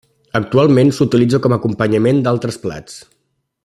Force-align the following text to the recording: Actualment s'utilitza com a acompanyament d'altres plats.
Actualment 0.39 0.89
s'utilitza 0.99 1.41
com 1.45 1.55
a 1.55 1.59
acompanyament 1.61 2.25
d'altres 2.29 2.61
plats. 2.67 3.01